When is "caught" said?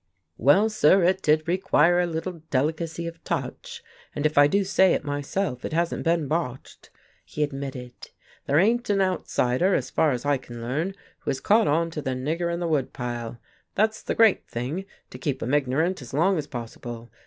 11.39-11.67